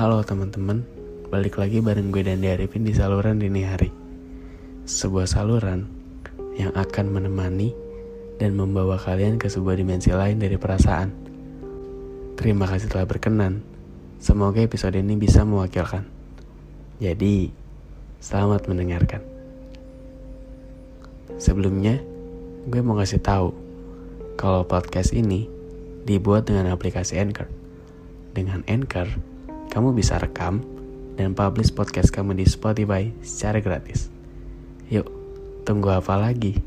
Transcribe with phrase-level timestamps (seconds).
[0.00, 0.80] Halo teman-teman,
[1.28, 3.92] balik lagi bareng gue dan Arifin di saluran dini hari.
[4.88, 5.84] Sebuah saluran
[6.56, 7.76] yang akan menemani
[8.40, 11.12] dan membawa kalian ke sebuah dimensi lain dari perasaan.
[12.32, 13.60] Terima kasih telah berkenan.
[14.16, 16.08] Semoga episode ini bisa mewakilkan.
[16.96, 17.52] Jadi,
[18.24, 19.20] selamat mendengarkan.
[21.36, 22.00] Sebelumnya,
[22.72, 23.52] gue mau kasih tahu
[24.40, 25.44] kalau podcast ini
[26.08, 27.52] dibuat dengan aplikasi Anchor.
[28.32, 29.28] Dengan Anchor,
[29.70, 30.58] kamu bisa rekam
[31.14, 34.10] dan publish podcast kamu di Spotify secara gratis.
[34.90, 35.06] Yuk,
[35.62, 36.58] tunggu apa lagi?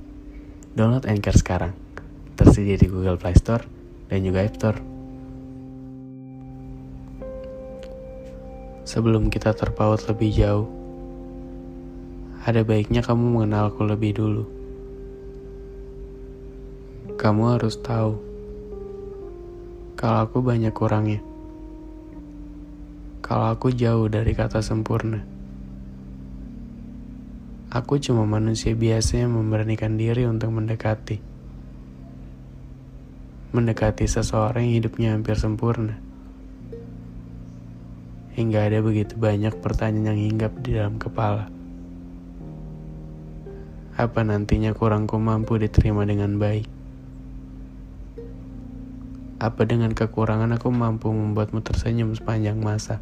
[0.71, 1.75] Download Anchor sekarang.
[2.39, 3.67] Tersedia di Google Play Store
[4.07, 4.79] dan juga App Store.
[8.87, 10.67] Sebelum kita terpaut lebih jauh,
[12.47, 14.43] ada baiknya kamu mengenalku lebih dulu.
[17.19, 18.15] Kamu harus tahu
[19.99, 21.32] kalau aku banyak kurangnya.
[23.33, 25.17] Kalau aku jauh dari kata sempurna.
[27.73, 31.17] Aku cuma manusia biasa yang memberanikan diri untuk mendekati.
[33.57, 35.97] Mendekati seseorang yang hidupnya hampir sempurna.
[38.37, 41.49] Hingga ada begitu banyak pertanyaan yang hinggap di dalam kepala.
[43.97, 46.69] Apa nantinya kurangku mampu diterima dengan baik?
[49.41, 53.01] Apa dengan kekurangan aku mampu membuatmu tersenyum sepanjang masa?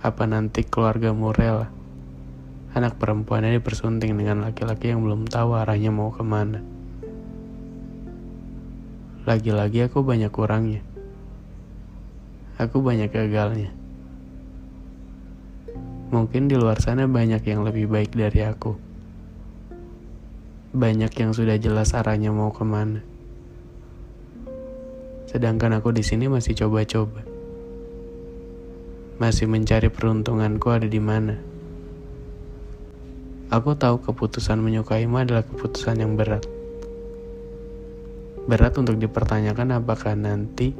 [0.00, 1.80] Apa nanti keluargamu rela
[2.70, 6.62] anak perempuannya dipersunting dengan laki-laki yang belum tahu arahnya mau ke mana.
[9.26, 10.82] Lagi-lagi aku banyak kurangnya.
[12.62, 13.74] Aku banyak gagalnya.
[16.14, 18.78] Mungkin di luar sana banyak yang lebih baik dari aku.
[20.70, 23.02] Banyak yang sudah jelas arahnya mau ke mana.
[25.26, 27.29] Sedangkan aku di sini masih coba-coba.
[29.20, 31.36] Masih mencari peruntunganku ada di mana.
[33.52, 36.40] Aku tahu keputusan menyukaimu adalah keputusan yang berat.
[38.48, 40.72] Berat untuk dipertanyakan apakah nanti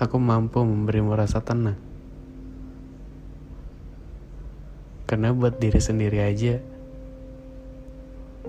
[0.00, 1.76] aku mampu memberimu rasa tenang.
[5.04, 6.56] Karena buat diri sendiri aja,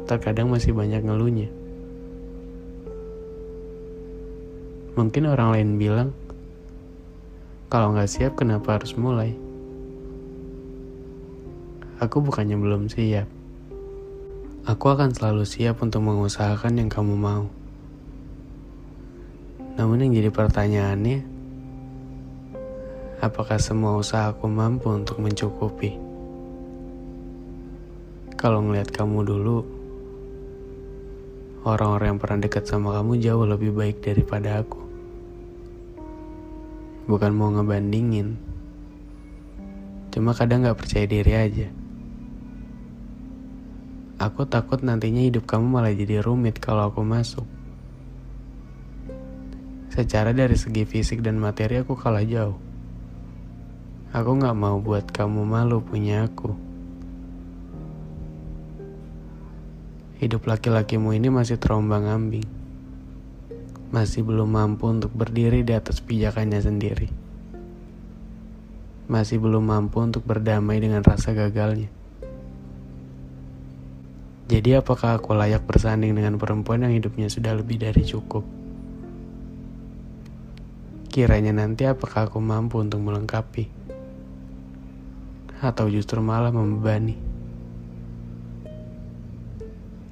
[0.07, 1.51] terkadang masih banyak ngeluhnya.
[4.95, 6.15] Mungkin orang lain bilang,
[7.71, 9.31] kalau nggak siap kenapa harus mulai?
[12.03, 13.31] Aku bukannya belum siap.
[14.67, 17.47] Aku akan selalu siap untuk mengusahakan yang kamu mau.
[19.79, 21.23] Namun yang jadi pertanyaannya,
[23.23, 25.95] apakah semua usaha aku mampu untuk mencukupi?
[28.35, 29.63] Kalau ngeliat kamu dulu,
[31.63, 34.90] orang-orang yang pernah dekat sama kamu jauh lebih baik daripada aku.
[37.11, 38.39] Bukan mau ngebandingin,
[40.15, 41.67] cuma kadang gak percaya diri aja.
[44.15, 47.43] Aku takut nantinya hidup kamu malah jadi rumit kalau aku masuk.
[49.91, 52.55] Secara dari segi fisik dan materi aku kalah jauh.
[54.15, 56.55] Aku gak mau buat kamu malu punya aku.
[60.23, 62.60] Hidup laki-lakimu ini masih terombang ambing.
[63.91, 67.11] Masih belum mampu untuk berdiri di atas pijakannya sendiri.
[69.11, 71.91] Masih belum mampu untuk berdamai dengan rasa gagalnya.
[74.47, 78.47] Jadi apakah aku layak bersanding dengan perempuan yang hidupnya sudah lebih dari cukup?
[81.11, 83.67] Kiranya nanti apakah aku mampu untuk melengkapi?
[85.59, 87.19] Atau justru malah membebani?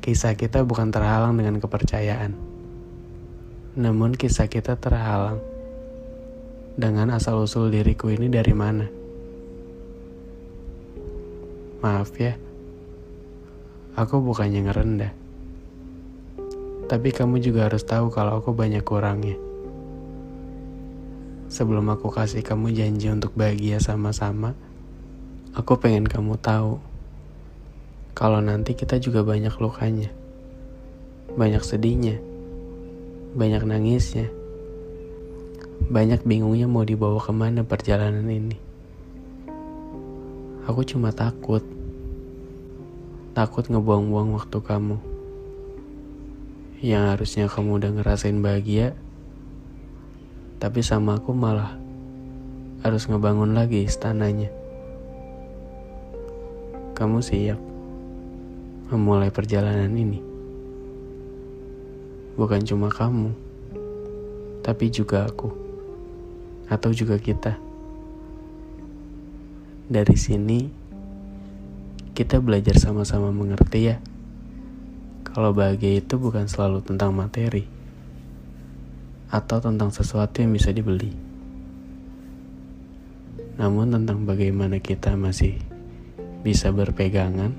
[0.03, 2.48] Kisah kita bukan terhalang dengan kepercayaan.
[3.79, 5.39] Namun kisah kita terhalang
[6.75, 8.91] dengan asal-usul diriku ini dari mana.
[11.79, 12.35] Maaf ya
[13.95, 15.11] Aku bukannya ngerendah.
[16.91, 19.39] Tapi kamu juga harus tahu kalau aku banyak kurangnya.
[21.47, 24.55] Sebelum aku kasih kamu janji untuk bahagia sama-sama,
[25.55, 26.79] aku pengen kamu tahu
[28.15, 30.11] kalau nanti kita juga banyak lukanya,
[31.35, 32.23] banyak sedihnya,
[33.29, 34.25] banyak nangisnya,
[35.85, 38.57] banyak bingungnya mau dibawa ke mana perjalanan ini.
[40.65, 41.61] Aku cuma takut,
[43.37, 44.97] takut ngebuang-buang waktu kamu.
[46.81, 48.97] Yang harusnya kamu udah ngerasain bahagia,
[50.57, 51.77] tapi sama aku malah
[52.81, 54.49] harus ngebangun lagi istananya.
[56.97, 57.61] Kamu siap
[58.89, 60.28] memulai perjalanan ini?
[62.39, 63.35] Bukan cuma kamu,
[64.63, 65.51] tapi juga aku,
[66.71, 67.59] atau juga kita.
[69.91, 70.71] Dari sini,
[72.15, 73.99] kita belajar sama-sama mengerti ya,
[75.27, 77.67] kalau bahagia itu bukan selalu tentang materi
[79.27, 81.11] atau tentang sesuatu yang bisa dibeli,
[83.59, 85.59] namun tentang bagaimana kita masih
[86.39, 87.51] bisa berpegangan,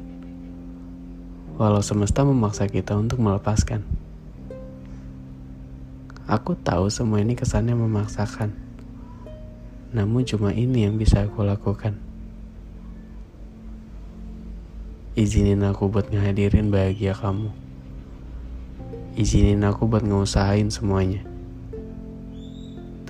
[1.61, 4.00] walau semesta memaksa kita untuk melepaskan.
[6.31, 8.55] Aku tahu semua ini kesannya memaksakan.
[9.91, 11.99] Namun cuma ini yang bisa aku lakukan.
[15.19, 17.51] Izinin aku buat ngehadirin bahagia kamu.
[19.19, 21.27] Izinin aku buat ngeusahain semuanya.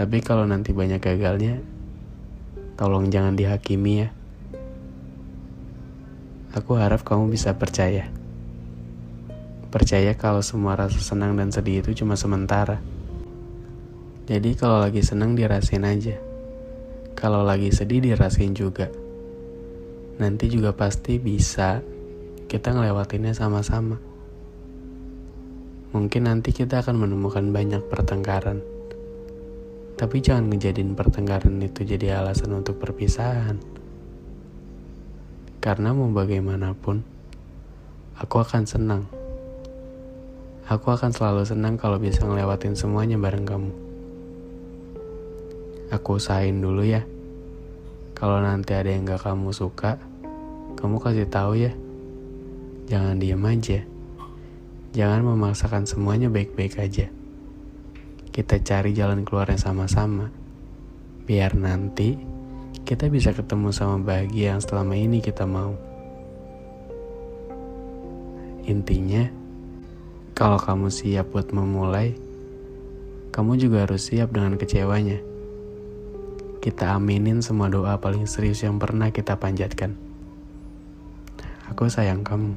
[0.01, 1.61] Tapi kalau nanti banyak gagalnya,
[2.81, 4.09] tolong jangan dihakimi ya.
[6.57, 8.09] Aku harap kamu bisa percaya.
[9.69, 12.81] Percaya kalau semua rasa senang dan sedih itu cuma sementara.
[14.31, 16.15] Jadi kalau lagi senang dirasain aja.
[17.19, 18.87] Kalau lagi sedih dirasain juga.
[20.23, 21.83] Nanti juga pasti bisa
[22.47, 23.99] kita ngelewatinnya sama-sama.
[25.91, 28.63] Mungkin nanti kita akan menemukan banyak pertengkaran.
[29.99, 33.59] Tapi jangan ngejadiin pertengkaran itu jadi alasan untuk perpisahan.
[35.59, 37.03] Karena mau bagaimanapun,
[38.15, 39.11] aku akan senang.
[40.71, 43.90] Aku akan selalu senang kalau bisa ngelewatin semuanya bareng kamu.
[45.91, 47.03] Aku usahain dulu ya.
[48.15, 49.99] Kalau nanti ada yang gak kamu suka,
[50.79, 51.75] kamu kasih tahu ya.
[52.87, 53.83] Jangan diam aja.
[54.95, 57.11] Jangan memaksakan semuanya baik-baik aja.
[58.31, 60.31] Kita cari jalan keluarnya sama-sama.
[61.27, 62.15] Biar nanti
[62.87, 65.75] kita bisa ketemu sama bahagia yang selama ini kita mau.
[68.63, 69.27] Intinya,
[70.39, 72.15] kalau kamu siap buat memulai,
[73.35, 75.30] kamu juga harus siap dengan kecewanya
[76.61, 79.97] kita aminin semua doa paling serius yang pernah kita panjatkan.
[81.73, 82.53] Aku sayang kamu.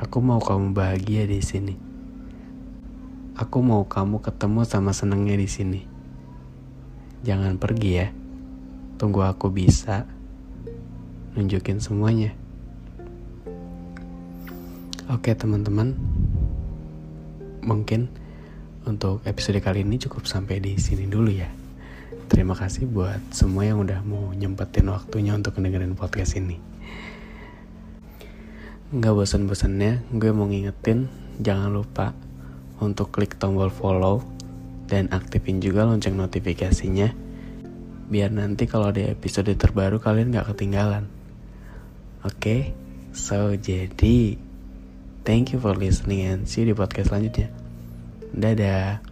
[0.00, 1.76] Aku mau kamu bahagia di sini.
[3.36, 5.80] Aku mau kamu ketemu sama senengnya di sini.
[7.20, 8.08] Jangan pergi ya.
[8.96, 10.08] Tunggu aku bisa
[11.36, 12.32] nunjukin semuanya.
[15.12, 15.92] Oke teman-teman,
[17.60, 18.08] mungkin
[18.88, 21.60] untuk episode kali ini cukup sampai di sini dulu ya.
[22.32, 26.56] Terima kasih buat semua yang udah mau nyempetin waktunya untuk dengerin podcast ini.
[28.96, 31.12] Gak bosan-bosannya, gue mau ngingetin
[31.44, 32.16] jangan lupa
[32.80, 34.24] untuk klik tombol follow
[34.88, 37.12] dan aktifin juga lonceng notifikasinya
[38.12, 41.08] biar nanti kalau ada episode terbaru kalian gak ketinggalan.
[42.24, 42.60] Oke, okay?
[43.12, 44.40] so jadi
[45.24, 47.52] thank you for listening and see you di podcast selanjutnya.
[48.32, 49.11] Dadah.